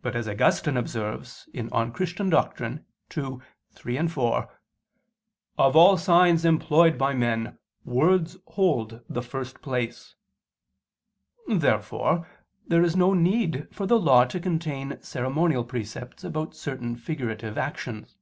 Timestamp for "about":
16.22-16.54